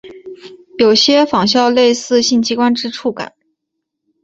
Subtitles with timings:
[0.79, 3.33] 有些仿效类似性器官之触感。